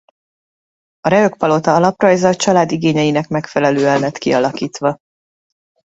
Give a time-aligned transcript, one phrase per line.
[0.99, 4.99] A Reök-palota alaprajza a család igényeinek megfelelően lett kialakítva.